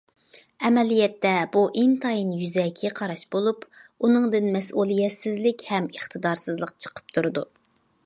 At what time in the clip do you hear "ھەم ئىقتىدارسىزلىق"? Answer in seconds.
5.73-6.79